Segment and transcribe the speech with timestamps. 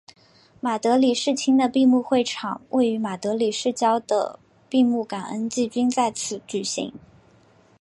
[0.59, 6.91] 马德里世青的闭幕会场位于马德里市郊的的闭幕感恩祭均在此举行。